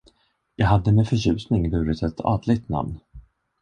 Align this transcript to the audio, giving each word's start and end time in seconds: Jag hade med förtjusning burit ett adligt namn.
Jag 0.55 0.67
hade 0.67 0.91
med 0.91 1.07
förtjusning 1.07 1.69
burit 1.69 2.03
ett 2.03 2.19
adligt 2.21 2.69
namn. 2.69 2.99